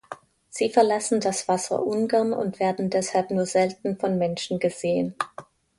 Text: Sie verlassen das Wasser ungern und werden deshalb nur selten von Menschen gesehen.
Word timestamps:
Sie 0.49 0.69
verlassen 0.71 1.19
das 1.19 1.47
Wasser 1.47 1.85
ungern 1.85 2.33
und 2.33 2.59
werden 2.59 2.89
deshalb 2.89 3.29
nur 3.29 3.45
selten 3.45 3.99
von 3.99 4.17
Menschen 4.17 4.57
gesehen. 4.57 5.13